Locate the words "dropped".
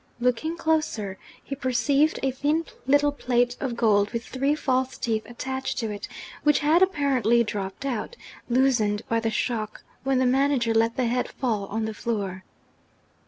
7.43-7.85